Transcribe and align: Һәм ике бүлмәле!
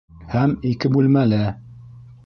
Һәм 0.31 0.55
ике 0.71 0.91
бүлмәле! 0.97 1.43